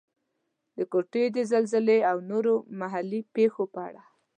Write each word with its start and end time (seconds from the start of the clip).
د 0.75 0.79
کوټې 0.91 1.23
د 1.35 1.37
زلزلې 1.51 1.99
او 2.11 2.17
نورو 2.29 2.53
محلي 2.79 3.21
پېښو 3.35 3.63
په 3.73 3.79
اړه. 3.87 4.01